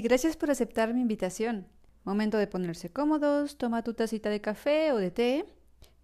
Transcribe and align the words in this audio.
Gracias 0.00 0.36
por 0.36 0.50
aceptar 0.50 0.92
mi 0.92 1.00
invitación. 1.00 1.66
Momento 2.02 2.36
de 2.36 2.46
ponerse 2.46 2.90
cómodos, 2.90 3.58
toma 3.58 3.84
tu 3.84 3.94
tacita 3.94 4.28
de 4.28 4.40
café 4.40 4.92
o 4.92 4.96
de 4.96 5.10
té. 5.10 5.46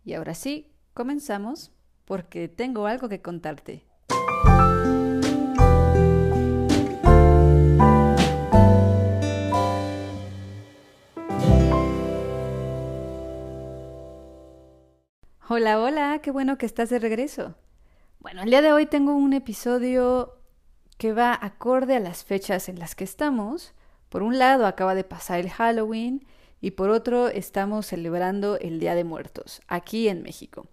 Y 0.05 0.14
ahora 0.14 0.35
sí, 0.35 0.73
comenzamos 0.95 1.73
porque 2.05 2.48
tengo 2.48 2.87
algo 2.87 3.09
que 3.09 3.21
contarte. 3.21 3.84
Hola, 15.48 15.80
hola, 15.80 16.20
qué 16.22 16.30
bueno 16.30 16.59
que 16.59 16.66
estás 16.66 16.91
de 16.91 17.00
regreso. 17.00 17.57
Bueno, 18.20 18.43
el 18.43 18.50
día 18.50 18.62
de 18.62 18.72
hoy 18.72 18.86
tengo 18.86 19.14
un 19.14 19.32
episodio 19.32 20.36
que 20.96 21.12
va 21.12 21.36
acorde 21.41 21.96
a 21.96 22.00
las 22.00 22.25
fechas 22.25 22.68
en 22.68 22.79
las 22.79 22.95
que 22.95 23.05
estamos. 23.05 23.75
Por 24.10 24.23
un 24.23 24.38
lado, 24.38 24.66
acaba 24.66 24.95
de 24.95 25.05
pasar 25.05 25.41
el 25.41 25.48
Halloween 25.48 26.27
y 26.60 26.73
por 26.73 26.91
otro, 26.91 27.28
estamos 27.28 27.87
celebrando 27.87 28.59
el 28.59 28.80
Día 28.80 28.95
de 28.95 29.05
Muertos, 29.05 29.62
aquí 29.66 30.09
en 30.09 30.23
México. 30.23 30.66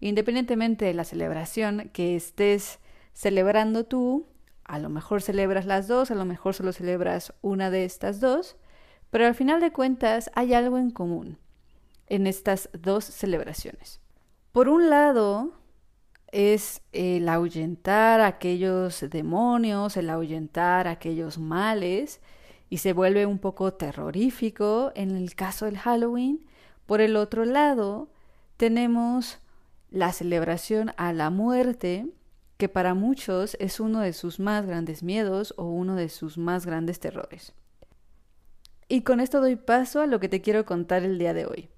Independientemente 0.00 0.84
de 0.84 0.92
la 0.92 1.04
celebración 1.04 1.88
que 1.94 2.14
estés 2.14 2.78
celebrando 3.14 3.84
tú, 3.84 4.26
a 4.64 4.78
lo 4.78 4.90
mejor 4.90 5.22
celebras 5.22 5.64
las 5.64 5.88
dos, 5.88 6.10
a 6.10 6.14
lo 6.14 6.26
mejor 6.26 6.52
solo 6.54 6.72
celebras 6.72 7.32
una 7.40 7.70
de 7.70 7.86
estas 7.86 8.20
dos, 8.20 8.56
pero 9.10 9.26
al 9.26 9.34
final 9.34 9.60
de 9.60 9.72
cuentas 9.72 10.30
hay 10.34 10.52
algo 10.52 10.76
en 10.76 10.90
común 10.90 11.38
en 12.06 12.26
estas 12.26 12.68
dos 12.72 13.04
celebraciones. 13.04 14.00
Por 14.52 14.68
un 14.68 14.90
lado, 14.90 15.52
es 16.32 16.82
el 16.92 17.28
ahuyentar 17.28 18.20
aquellos 18.20 19.04
demonios, 19.08 19.96
el 19.96 20.10
ahuyentar 20.10 20.88
aquellos 20.88 21.38
males, 21.38 22.20
y 22.70 22.78
se 22.78 22.92
vuelve 22.92 23.26
un 23.26 23.38
poco 23.38 23.74
terrorífico 23.74 24.92
en 24.94 25.10
el 25.10 25.34
caso 25.34 25.66
del 25.66 25.76
Halloween. 25.76 26.46
Por 26.86 27.00
el 27.00 27.16
otro 27.16 27.44
lado, 27.44 28.08
tenemos 28.56 29.40
la 29.90 30.12
celebración 30.12 30.92
a 30.96 31.12
la 31.12 31.30
muerte, 31.30 32.06
que 32.56 32.68
para 32.68 32.94
muchos 32.94 33.56
es 33.58 33.80
uno 33.80 34.00
de 34.00 34.12
sus 34.12 34.38
más 34.38 34.64
grandes 34.64 35.02
miedos 35.02 35.52
o 35.56 35.64
uno 35.64 35.96
de 35.96 36.08
sus 36.08 36.38
más 36.38 36.64
grandes 36.64 37.00
terrores. 37.00 37.52
Y 38.88 39.02
con 39.02 39.20
esto 39.20 39.40
doy 39.40 39.56
paso 39.56 40.00
a 40.00 40.06
lo 40.06 40.20
que 40.20 40.28
te 40.28 40.40
quiero 40.40 40.64
contar 40.64 41.02
el 41.02 41.18
día 41.18 41.34
de 41.34 41.46
hoy 41.46 41.70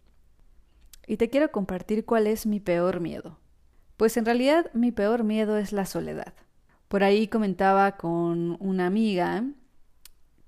y 1.07 1.17
te 1.17 1.31
quiero 1.31 1.51
compartir 1.51 2.05
cuál 2.05 2.27
es 2.27 2.47
mi 2.47 2.61
peor 2.61 3.01
miedo. 3.01 3.39
Pues 3.97 4.17
en 4.17 4.25
realidad 4.25 4.71
mi 4.75 4.93
peor 4.93 5.25
miedo 5.25 5.57
es 5.57 5.73
la 5.73 5.87
soledad. 5.87 6.35
Por 6.89 7.05
ahí 7.05 7.29
comentaba 7.29 7.97
con 7.97 8.57
una 8.61 8.87
amiga 8.87 9.45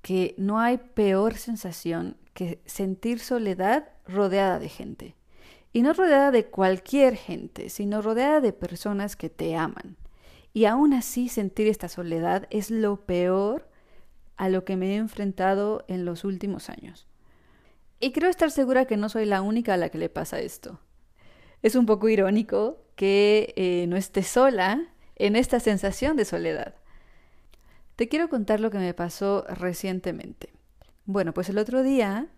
que 0.05 0.34
no 0.36 0.60
hay 0.60 0.77
peor 0.77 1.33
sensación 1.33 2.19
que 2.34 2.60
sentir 2.66 3.20
soledad 3.20 3.88
rodeada 4.06 4.58
de 4.58 4.69
gente. 4.69 5.16
Y 5.72 5.80
no 5.80 5.94
rodeada 5.94 6.30
de 6.30 6.44
cualquier 6.44 7.16
gente, 7.16 7.70
sino 7.70 8.02
rodeada 8.02 8.42
de 8.42 8.52
personas 8.52 9.16
que 9.16 9.30
te 9.30 9.56
aman. 9.56 9.96
Y 10.52 10.66
aún 10.66 10.92
así 10.92 11.30
sentir 11.30 11.69
esta 11.69 11.88
soledad 11.88 12.46
es 12.50 12.70
lo 12.70 13.06
peor 13.06 13.66
a 14.36 14.50
lo 14.50 14.66
que 14.66 14.77
me 14.77 14.92
he 14.92 14.96
enfrentado 14.96 15.86
en 15.88 16.05
los 16.05 16.24
últimos 16.24 16.68
años. 16.68 17.06
Y 17.98 18.12
creo 18.12 18.28
estar 18.28 18.50
segura 18.50 18.84
que 18.84 18.98
no 18.98 19.08
soy 19.08 19.24
la 19.24 19.41
única 19.41 19.72
a 19.72 19.78
la 19.78 19.89
que 19.89 19.96
le 19.96 20.11
pasa 20.11 20.39
esto. 20.39 20.80
Es 21.62 21.77
un 21.77 21.86
poco 21.86 22.11
irónico 22.11 22.77
que 22.94 23.55
eh, 23.56 23.86
no 23.89 23.96
esté 23.96 24.22
sola 24.22 24.86
en 25.16 25.34
esta 25.34 25.61
sensación 25.61 26.18
de 26.18 26.27
soledad. 26.27 26.74
Te 27.97 28.09
quiero 28.09 28.28
contar 28.28 28.61
lo 28.61 28.70
que 28.70 28.78
me 28.78 28.95
pasó 28.95 29.45
recientemente. 29.48 30.53
Bueno, 31.06 31.33
pues 31.33 31.48
el 31.48 31.59
otro 31.59 31.83
día 31.83 32.28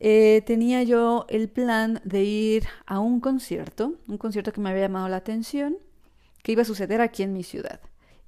eh, 0.00 0.42
tenía 0.46 0.82
yo 0.82 1.26
el 1.28 1.48
plan 1.48 2.00
de 2.04 2.24
ir 2.24 2.64
a 2.86 2.98
un 2.98 3.20
concierto, 3.20 3.94
un 4.08 4.18
concierto 4.18 4.52
que 4.52 4.60
me 4.60 4.70
había 4.70 4.82
llamado 4.82 5.08
la 5.08 5.16
atención, 5.16 5.76
que 6.42 6.52
iba 6.52 6.62
a 6.62 6.64
suceder 6.64 7.00
aquí 7.00 7.22
en 7.22 7.32
mi 7.32 7.44
ciudad. 7.44 7.80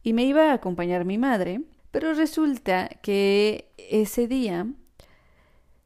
Y 0.03 0.13
me 0.13 0.25
iba 0.25 0.51
a 0.51 0.55
acompañar 0.55 1.05
mi 1.05 1.19
madre, 1.19 1.63
pero 1.91 2.15
resulta 2.15 2.89
que 3.03 3.73
ese 3.77 4.29
día 4.29 4.67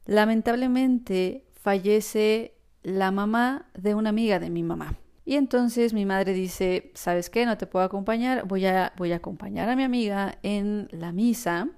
lamentablemente 0.04 1.44
fallece 1.52 2.54
la 2.82 3.10
mamá 3.10 3.70
de 3.74 3.94
una 3.94 4.10
amiga 4.10 4.38
de 4.38 4.50
mi 4.50 4.62
mamá. 4.62 4.98
Y 5.24 5.36
entonces 5.36 5.94
mi 5.94 6.04
madre 6.04 6.32
dice, 6.34 6.92
¿sabes 6.94 7.30
qué? 7.30 7.46
No 7.46 7.56
te 7.56 7.66
puedo 7.66 7.84
acompañar, 7.84 8.46
voy 8.46 8.66
a, 8.66 8.92
voy 8.96 9.12
a 9.12 9.16
acompañar 9.16 9.68
a 9.70 9.76
mi 9.76 9.82
amiga 9.82 10.38
en 10.42 10.88
la 10.92 11.12
misa. 11.12 11.68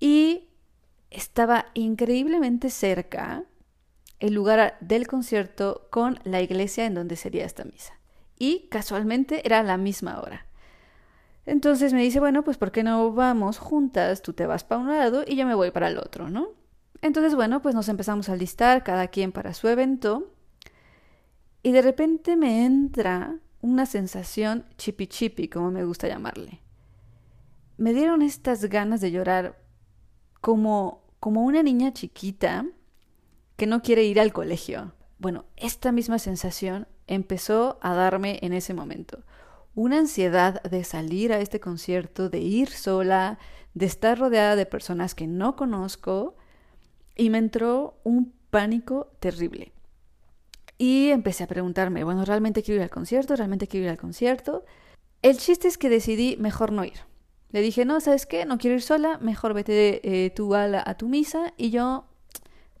Y 0.00 0.48
estaba 1.10 1.66
increíblemente 1.74 2.70
cerca 2.70 3.44
el 4.20 4.34
lugar 4.34 4.76
del 4.80 5.06
concierto 5.06 5.88
con 5.90 6.18
la 6.24 6.40
iglesia 6.40 6.86
en 6.86 6.94
donde 6.94 7.16
sería 7.16 7.44
esta 7.44 7.64
misa. 7.64 7.98
Y 8.38 8.68
casualmente 8.68 9.44
era 9.44 9.62
la 9.62 9.76
misma 9.76 10.20
hora. 10.20 10.46
Entonces 11.44 11.92
me 11.92 12.02
dice, 12.02 12.20
bueno, 12.20 12.44
pues 12.44 12.56
¿por 12.58 12.72
qué 12.72 12.82
no 12.82 13.12
vamos 13.12 13.58
juntas? 13.58 14.22
Tú 14.22 14.32
te 14.32 14.46
vas 14.46 14.64
para 14.64 14.80
un 14.80 14.88
lado 14.88 15.24
y 15.26 15.36
yo 15.36 15.46
me 15.46 15.54
voy 15.54 15.70
para 15.70 15.88
el 15.88 15.98
otro, 15.98 16.28
¿no? 16.28 16.48
Entonces, 17.00 17.34
bueno, 17.34 17.62
pues 17.62 17.74
nos 17.74 17.88
empezamos 17.88 18.28
a 18.28 18.36
listar, 18.36 18.82
cada 18.82 19.08
quien 19.08 19.32
para 19.32 19.54
su 19.54 19.68
evento, 19.68 20.34
y 21.68 21.72
de 21.72 21.82
repente 21.82 22.34
me 22.34 22.64
entra 22.64 23.40
una 23.60 23.84
sensación 23.84 24.64
chipi 24.78 25.06
chipi, 25.06 25.48
como 25.48 25.70
me 25.70 25.84
gusta 25.84 26.08
llamarle. 26.08 26.62
Me 27.76 27.92
dieron 27.92 28.22
estas 28.22 28.64
ganas 28.70 29.02
de 29.02 29.10
llorar 29.10 29.62
como, 30.40 31.04
como 31.20 31.44
una 31.44 31.62
niña 31.62 31.92
chiquita 31.92 32.64
que 33.56 33.66
no 33.66 33.82
quiere 33.82 34.04
ir 34.04 34.18
al 34.18 34.32
colegio. 34.32 34.94
Bueno, 35.18 35.44
esta 35.56 35.92
misma 35.92 36.18
sensación 36.18 36.88
empezó 37.06 37.78
a 37.82 37.92
darme 37.92 38.38
en 38.40 38.54
ese 38.54 38.72
momento. 38.72 39.22
Una 39.74 39.98
ansiedad 39.98 40.62
de 40.62 40.84
salir 40.84 41.34
a 41.34 41.40
este 41.40 41.60
concierto, 41.60 42.30
de 42.30 42.38
ir 42.38 42.70
sola, 42.70 43.38
de 43.74 43.84
estar 43.84 44.18
rodeada 44.18 44.56
de 44.56 44.64
personas 44.64 45.14
que 45.14 45.26
no 45.26 45.54
conozco, 45.54 46.34
y 47.14 47.28
me 47.28 47.36
entró 47.36 48.00
un 48.04 48.32
pánico 48.48 49.12
terrible. 49.20 49.74
Y 50.78 51.10
empecé 51.10 51.44
a 51.44 51.48
preguntarme, 51.48 52.04
bueno, 52.04 52.24
¿realmente 52.24 52.62
quiero 52.62 52.76
ir 52.76 52.84
al 52.84 52.90
concierto? 52.90 53.34
¿Realmente 53.34 53.66
quiero 53.66 53.86
ir 53.86 53.90
al 53.90 53.98
concierto? 53.98 54.64
El 55.22 55.38
chiste 55.38 55.66
es 55.66 55.76
que 55.76 55.88
decidí 55.88 56.36
mejor 56.38 56.70
no 56.70 56.84
ir. 56.84 57.00
Le 57.50 57.60
dije, 57.60 57.84
no, 57.84 58.00
¿sabes 58.00 58.26
qué? 58.26 58.44
No 58.44 58.58
quiero 58.58 58.76
ir 58.76 58.82
sola, 58.82 59.18
mejor 59.18 59.54
vete 59.54 60.00
eh, 60.04 60.30
tú 60.30 60.54
a, 60.54 60.94
tu 60.94 61.08
misa 61.08 61.52
y 61.56 61.70
yo 61.70 62.04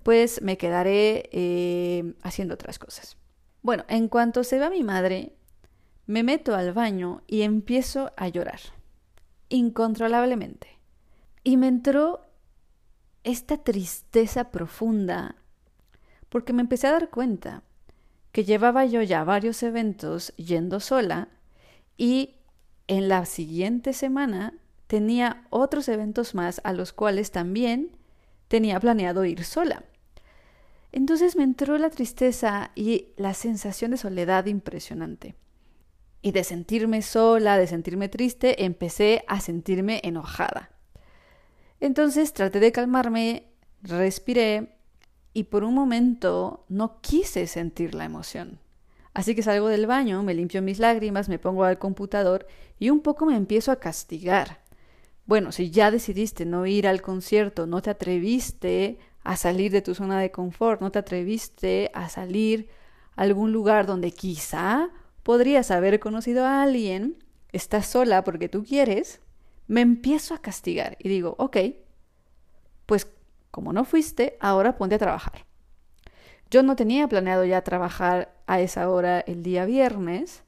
pues 0.04 0.40
me 0.42 0.56
quedaré 0.56 1.28
eh, 1.32 2.14
haciendo 2.22 2.54
otras 2.54 2.78
cosas. 2.78 3.16
Bueno, 3.62 3.84
en 3.88 4.08
cuanto 4.08 4.44
se 4.44 4.58
va 4.58 4.70
mi 4.70 4.84
madre, 4.84 5.34
me 6.06 6.22
meto 6.22 6.54
al 6.54 6.72
baño 6.72 7.22
y 7.26 7.42
empiezo 7.42 8.12
a 8.16 8.28
llorar, 8.28 8.60
incontrolablemente. 9.48 10.78
Y 11.42 11.56
me 11.56 11.68
entró 11.68 12.26
esta 13.24 13.58
tristeza 13.58 14.50
profunda 14.50 15.36
porque 16.28 16.52
me 16.52 16.62
empecé 16.62 16.86
a 16.86 16.92
dar 16.92 17.10
cuenta 17.10 17.62
que 18.32 18.44
llevaba 18.44 18.84
yo 18.84 19.02
ya 19.02 19.24
varios 19.24 19.62
eventos 19.62 20.34
yendo 20.36 20.80
sola 20.80 21.28
y 21.96 22.36
en 22.86 23.08
la 23.08 23.26
siguiente 23.26 23.92
semana 23.92 24.54
tenía 24.86 25.46
otros 25.50 25.88
eventos 25.88 26.34
más 26.34 26.60
a 26.64 26.72
los 26.72 26.92
cuales 26.92 27.30
también 27.30 27.96
tenía 28.48 28.80
planeado 28.80 29.24
ir 29.24 29.44
sola. 29.44 29.84
Entonces 30.90 31.36
me 31.36 31.42
entró 31.42 31.76
la 31.76 31.90
tristeza 31.90 32.70
y 32.74 33.08
la 33.16 33.34
sensación 33.34 33.90
de 33.90 33.98
soledad 33.98 34.46
impresionante. 34.46 35.34
Y 36.22 36.32
de 36.32 36.44
sentirme 36.44 37.02
sola, 37.02 37.58
de 37.58 37.66
sentirme 37.66 38.08
triste, 38.08 38.64
empecé 38.64 39.22
a 39.28 39.40
sentirme 39.40 40.00
enojada. 40.02 40.70
Entonces 41.80 42.32
traté 42.32 42.58
de 42.58 42.72
calmarme, 42.72 43.52
respiré 43.82 44.77
y 45.38 45.44
por 45.44 45.62
un 45.62 45.72
momento 45.72 46.64
no 46.68 47.00
quise 47.00 47.46
sentir 47.46 47.94
la 47.94 48.04
emoción. 48.04 48.58
Así 49.14 49.36
que 49.36 49.44
salgo 49.44 49.68
del 49.68 49.86
baño, 49.86 50.20
me 50.24 50.34
limpio 50.34 50.62
mis 50.62 50.80
lágrimas, 50.80 51.28
me 51.28 51.38
pongo 51.38 51.62
al 51.62 51.78
computador 51.78 52.48
y 52.80 52.90
un 52.90 52.98
poco 52.98 53.24
me 53.24 53.36
empiezo 53.36 53.70
a 53.70 53.78
castigar. 53.78 54.64
Bueno, 55.26 55.52
si 55.52 55.70
ya 55.70 55.92
decidiste 55.92 56.44
no 56.44 56.66
ir 56.66 56.88
al 56.88 57.02
concierto, 57.02 57.68
no 57.68 57.82
te 57.82 57.90
atreviste 57.90 58.98
a 59.22 59.36
salir 59.36 59.70
de 59.70 59.80
tu 59.80 59.94
zona 59.94 60.18
de 60.18 60.32
confort, 60.32 60.80
no 60.80 60.90
te 60.90 60.98
atreviste 60.98 61.92
a 61.94 62.08
salir 62.08 62.68
a 63.14 63.22
algún 63.22 63.52
lugar 63.52 63.86
donde 63.86 64.10
quizá 64.10 64.90
podrías 65.22 65.70
haber 65.70 66.00
conocido 66.00 66.46
a 66.46 66.64
alguien, 66.64 67.22
estás 67.52 67.86
sola 67.86 68.24
porque 68.24 68.48
tú 68.48 68.64
quieres, 68.64 69.20
me 69.68 69.82
empiezo 69.82 70.34
a 70.34 70.42
castigar 70.42 70.96
y 70.98 71.08
digo, 71.08 71.36
ok, 71.38 71.58
como 73.50 73.72
no 73.72 73.84
fuiste, 73.84 74.36
ahora 74.40 74.76
ponte 74.76 74.96
a 74.96 74.98
trabajar. 74.98 75.44
Yo 76.50 76.62
no 76.62 76.76
tenía 76.76 77.08
planeado 77.08 77.44
ya 77.44 77.62
trabajar 77.62 78.34
a 78.46 78.60
esa 78.60 78.88
hora 78.88 79.20
el 79.20 79.42
día 79.42 79.66
viernes. 79.66 80.42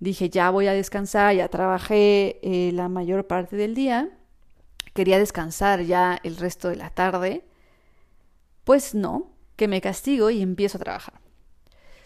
Dije, 0.00 0.30
ya 0.30 0.50
voy 0.50 0.66
a 0.66 0.72
descansar, 0.72 1.34
ya 1.34 1.48
trabajé 1.48 2.40
eh, 2.42 2.72
la 2.72 2.88
mayor 2.88 3.26
parte 3.26 3.56
del 3.56 3.74
día. 3.74 4.10
quería 4.94 5.18
descansar 5.18 5.82
ya 5.82 6.18
el 6.24 6.36
resto 6.36 6.68
de 6.68 6.76
la 6.76 6.90
tarde, 6.90 7.44
pues 8.64 8.94
no, 8.94 9.30
que 9.56 9.68
me 9.68 9.80
castigo 9.80 10.30
y 10.30 10.42
empiezo 10.42 10.78
a 10.78 10.80
trabajar. 10.80 11.20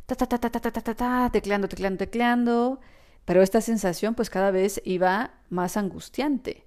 Ta, 0.07 0.15
ta, 0.15 0.27
ta, 0.27 0.39
ta, 0.39 0.51
ta, 0.51 0.61
ta, 0.61 0.81
ta, 0.83 0.95
ta, 0.95 1.31
tecleando, 1.33 1.69
tecleando, 1.69 1.99
tecleando. 1.99 2.81
Pero 3.25 3.43
esta 3.43 3.61
sensación 3.61 4.15
pues 4.15 4.31
cada 4.31 4.51
vez 4.51 4.81
iba 4.85 5.35
más 5.49 5.77
angustiante. 5.77 6.67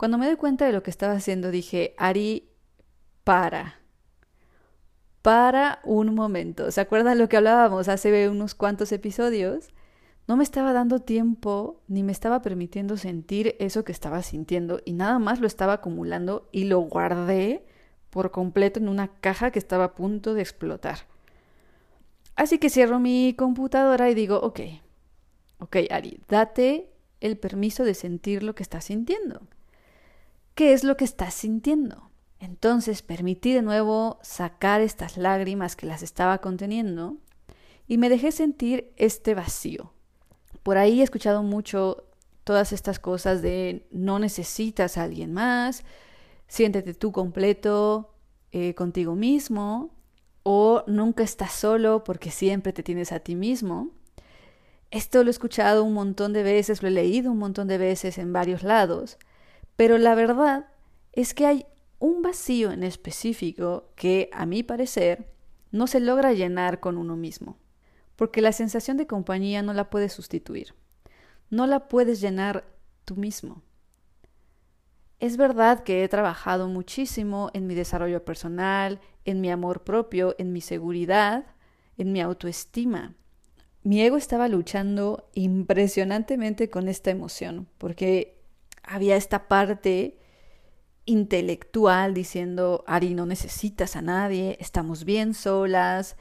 Cuando 0.00 0.16
me 0.16 0.24
doy 0.24 0.36
cuenta 0.36 0.64
de 0.64 0.72
lo 0.72 0.82
que 0.82 0.88
estaba 0.88 1.12
haciendo 1.12 1.50
dije, 1.50 1.94
Ari, 1.98 2.48
para. 3.22 3.80
Para 5.20 5.80
un 5.84 6.14
momento. 6.14 6.70
¿Se 6.70 6.80
acuerdan 6.80 7.18
lo 7.18 7.28
que 7.28 7.36
hablábamos 7.36 7.86
hace 7.90 8.30
unos 8.30 8.54
cuantos 8.54 8.92
episodios? 8.92 9.68
No 10.26 10.38
me 10.38 10.42
estaba 10.42 10.72
dando 10.72 11.00
tiempo 11.00 11.82
ni 11.86 12.02
me 12.02 12.12
estaba 12.12 12.40
permitiendo 12.40 12.96
sentir 12.96 13.56
eso 13.58 13.84
que 13.84 13.92
estaba 13.92 14.22
sintiendo 14.22 14.80
y 14.86 14.94
nada 14.94 15.18
más 15.18 15.38
lo 15.38 15.46
estaba 15.46 15.74
acumulando 15.74 16.48
y 16.50 16.64
lo 16.64 16.80
guardé 16.80 17.66
por 18.08 18.30
completo 18.30 18.80
en 18.80 18.88
una 18.88 19.08
caja 19.20 19.50
que 19.50 19.58
estaba 19.58 19.84
a 19.84 19.94
punto 19.94 20.32
de 20.32 20.40
explotar. 20.40 21.00
Así 22.36 22.56
que 22.56 22.70
cierro 22.70 23.00
mi 23.00 23.34
computadora 23.36 24.08
y 24.08 24.14
digo, 24.14 24.40
ok, 24.40 24.60
ok 25.58 25.76
Ari, 25.90 26.22
date 26.26 26.90
el 27.20 27.36
permiso 27.36 27.84
de 27.84 27.92
sentir 27.92 28.42
lo 28.42 28.54
que 28.54 28.62
estás 28.62 28.86
sintiendo. 28.86 29.42
¿Qué 30.60 30.74
es 30.74 30.84
lo 30.84 30.98
que 30.98 31.06
estás 31.06 31.32
sintiendo? 31.32 32.10
Entonces 32.38 33.00
permití 33.00 33.54
de 33.54 33.62
nuevo 33.62 34.18
sacar 34.20 34.82
estas 34.82 35.16
lágrimas 35.16 35.74
que 35.74 35.86
las 35.86 36.02
estaba 36.02 36.42
conteniendo 36.42 37.16
y 37.86 37.96
me 37.96 38.10
dejé 38.10 38.30
sentir 38.30 38.92
este 38.98 39.34
vacío. 39.34 39.94
Por 40.62 40.76
ahí 40.76 41.00
he 41.00 41.02
escuchado 41.02 41.42
mucho 41.42 42.04
todas 42.44 42.74
estas 42.74 42.98
cosas 42.98 43.40
de 43.40 43.86
no 43.90 44.18
necesitas 44.18 44.98
a 44.98 45.04
alguien 45.04 45.32
más, 45.32 45.82
siéntete 46.46 46.92
tú 46.92 47.10
completo 47.10 48.12
eh, 48.52 48.74
contigo 48.74 49.14
mismo 49.14 49.94
o 50.42 50.84
nunca 50.86 51.22
estás 51.22 51.52
solo 51.52 52.04
porque 52.04 52.30
siempre 52.30 52.74
te 52.74 52.82
tienes 52.82 53.12
a 53.12 53.20
ti 53.20 53.34
mismo. 53.34 53.92
Esto 54.90 55.24
lo 55.24 55.30
he 55.30 55.32
escuchado 55.32 55.84
un 55.84 55.94
montón 55.94 56.34
de 56.34 56.42
veces, 56.42 56.82
lo 56.82 56.88
he 56.88 56.90
leído 56.90 57.32
un 57.32 57.38
montón 57.38 57.66
de 57.66 57.78
veces 57.78 58.18
en 58.18 58.34
varios 58.34 58.62
lados, 58.62 59.16
pero 59.80 59.96
la 59.96 60.14
verdad 60.14 60.66
es 61.14 61.32
que 61.32 61.46
hay 61.46 61.64
un 61.98 62.20
vacío 62.20 62.70
en 62.70 62.82
específico 62.82 63.94
que, 63.96 64.28
a 64.30 64.44
mi 64.44 64.62
parecer, 64.62 65.32
no 65.70 65.86
se 65.86 66.00
logra 66.00 66.34
llenar 66.34 66.80
con 66.80 66.98
uno 66.98 67.16
mismo, 67.16 67.56
porque 68.14 68.42
la 68.42 68.52
sensación 68.52 68.98
de 68.98 69.06
compañía 69.06 69.62
no 69.62 69.72
la 69.72 69.88
puedes 69.88 70.12
sustituir, 70.12 70.74
no 71.48 71.66
la 71.66 71.88
puedes 71.88 72.20
llenar 72.20 72.66
tú 73.06 73.16
mismo. 73.16 73.62
Es 75.18 75.38
verdad 75.38 75.82
que 75.82 76.04
he 76.04 76.08
trabajado 76.08 76.68
muchísimo 76.68 77.48
en 77.54 77.66
mi 77.66 77.74
desarrollo 77.74 78.22
personal, 78.22 79.00
en 79.24 79.40
mi 79.40 79.50
amor 79.50 79.82
propio, 79.82 80.34
en 80.36 80.52
mi 80.52 80.60
seguridad, 80.60 81.46
en 81.96 82.12
mi 82.12 82.20
autoestima. 82.20 83.14
Mi 83.82 84.02
ego 84.02 84.18
estaba 84.18 84.46
luchando 84.48 85.30
impresionantemente 85.32 86.68
con 86.68 86.86
esta 86.86 87.10
emoción, 87.10 87.66
porque 87.78 88.39
había 88.82 89.16
esta 89.16 89.48
parte 89.48 90.18
intelectual 91.04 92.14
diciendo, 92.14 92.84
Ari, 92.86 93.14
no 93.14 93.26
necesitas 93.26 93.96
a 93.96 94.02
nadie, 94.02 94.56
estamos 94.60 95.04
bien 95.04 95.34
solas, 95.34 96.16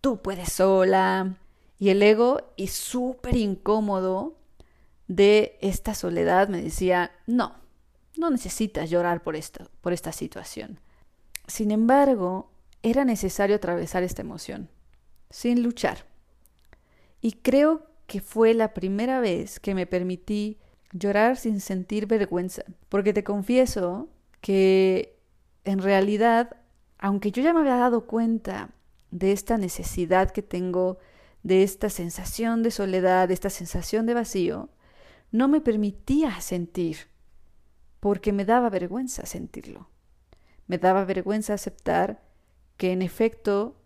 tú 0.00 0.22
puedes 0.22 0.52
sola. 0.52 1.36
Y 1.78 1.90
el 1.90 2.02
ego, 2.02 2.52
y 2.56 2.68
súper 2.68 3.36
incómodo 3.36 4.36
de 5.06 5.58
esta 5.60 5.94
soledad, 5.94 6.48
me 6.48 6.60
decía, 6.60 7.12
no, 7.26 7.54
no 8.16 8.30
necesitas 8.30 8.90
llorar 8.90 9.22
por, 9.22 9.36
esto, 9.36 9.70
por 9.80 9.92
esta 9.92 10.12
situación. 10.12 10.80
Sin 11.46 11.70
embargo, 11.70 12.50
era 12.82 13.04
necesario 13.04 13.56
atravesar 13.56 14.02
esta 14.02 14.22
emoción, 14.22 14.68
sin 15.30 15.62
luchar. 15.62 16.04
Y 17.20 17.32
creo 17.32 17.86
que 18.06 18.20
fue 18.20 18.54
la 18.54 18.74
primera 18.74 19.20
vez 19.20 19.60
que 19.60 19.74
me 19.74 19.86
permití 19.86 20.58
llorar 20.92 21.36
sin 21.36 21.60
sentir 21.60 22.06
vergüenza, 22.06 22.62
porque 22.88 23.12
te 23.12 23.24
confieso 23.24 24.08
que 24.40 25.18
en 25.64 25.80
realidad, 25.80 26.56
aunque 26.98 27.30
yo 27.30 27.42
ya 27.42 27.52
me 27.52 27.60
había 27.60 27.76
dado 27.76 28.06
cuenta 28.06 28.70
de 29.10 29.32
esta 29.32 29.58
necesidad 29.58 30.30
que 30.30 30.42
tengo, 30.42 30.98
de 31.42 31.62
esta 31.62 31.90
sensación 31.90 32.62
de 32.62 32.70
soledad, 32.70 33.28
de 33.28 33.34
esta 33.34 33.50
sensación 33.50 34.06
de 34.06 34.14
vacío, 34.14 34.70
no 35.30 35.48
me 35.48 35.60
permitía 35.60 36.40
sentir, 36.40 37.08
porque 38.00 38.32
me 38.32 38.44
daba 38.44 38.70
vergüenza 38.70 39.26
sentirlo. 39.26 39.88
Me 40.66 40.78
daba 40.78 41.04
vergüenza 41.04 41.54
aceptar 41.54 42.22
que 42.76 42.92
en 42.92 43.02
efecto 43.02 43.76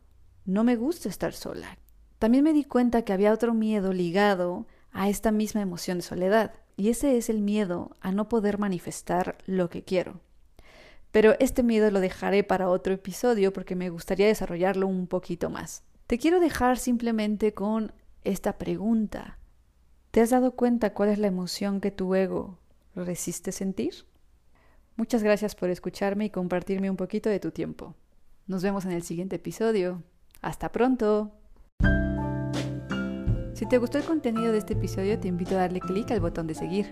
no 0.44 0.64
me 0.64 0.76
gusta 0.76 1.08
estar 1.08 1.32
sola. 1.32 1.78
También 2.18 2.44
me 2.44 2.52
di 2.52 2.64
cuenta 2.64 3.02
que 3.02 3.12
había 3.12 3.32
otro 3.32 3.54
miedo 3.54 3.92
ligado 3.92 4.66
a 4.92 5.08
esta 5.08 5.32
misma 5.32 5.62
emoción 5.62 5.98
de 5.98 6.02
soledad, 6.02 6.52
y 6.76 6.90
ese 6.90 7.16
es 7.16 7.28
el 7.28 7.40
miedo 7.40 7.96
a 8.00 8.12
no 8.12 8.28
poder 8.28 8.58
manifestar 8.58 9.36
lo 9.46 9.68
que 9.70 9.82
quiero. 9.82 10.20
Pero 11.10 11.34
este 11.40 11.62
miedo 11.62 11.90
lo 11.90 12.00
dejaré 12.00 12.42
para 12.42 12.68
otro 12.68 12.94
episodio 12.94 13.52
porque 13.52 13.76
me 13.76 13.90
gustaría 13.90 14.26
desarrollarlo 14.26 14.86
un 14.86 15.06
poquito 15.06 15.50
más. 15.50 15.84
Te 16.06 16.18
quiero 16.18 16.40
dejar 16.40 16.78
simplemente 16.78 17.52
con 17.52 17.92
esta 18.24 18.58
pregunta. 18.58 19.38
¿Te 20.10 20.20
has 20.20 20.30
dado 20.30 20.52
cuenta 20.52 20.94
cuál 20.94 21.10
es 21.10 21.18
la 21.18 21.26
emoción 21.26 21.80
que 21.80 21.90
tu 21.90 22.14
ego 22.14 22.58
resiste 22.94 23.52
sentir? 23.52 24.06
Muchas 24.96 25.22
gracias 25.22 25.54
por 25.54 25.70
escucharme 25.70 26.26
y 26.26 26.30
compartirme 26.30 26.90
un 26.90 26.96
poquito 26.96 27.30
de 27.30 27.40
tu 27.40 27.50
tiempo. 27.50 27.94
Nos 28.46 28.62
vemos 28.62 28.84
en 28.84 28.92
el 28.92 29.02
siguiente 29.02 29.36
episodio. 29.36 30.02
Hasta 30.40 30.70
pronto. 30.72 31.32
Si 33.62 33.68
te 33.68 33.78
gustó 33.78 33.98
el 33.98 34.04
contenido 34.04 34.50
de 34.50 34.58
este 34.58 34.72
episodio, 34.72 35.20
te 35.20 35.28
invito 35.28 35.54
a 35.54 35.58
darle 35.58 35.78
clic 35.78 36.10
al 36.10 36.18
botón 36.18 36.48
de 36.48 36.54
seguir. 36.54 36.90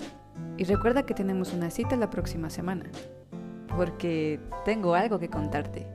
Y 0.57 0.63
recuerda 0.63 1.05
que 1.05 1.15
tenemos 1.15 1.53
una 1.53 1.69
cita 1.69 1.97
la 1.97 2.11
próxima 2.11 2.49
semana 2.49 2.85
porque 3.77 4.39
tengo 4.65 4.95
algo 4.95 5.19
que 5.19 5.29
contarte. 5.29 5.89